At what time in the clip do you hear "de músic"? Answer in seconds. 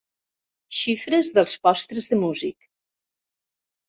2.13-2.65